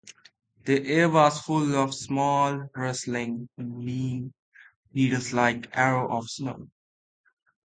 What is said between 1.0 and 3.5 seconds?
was full of small, rustling,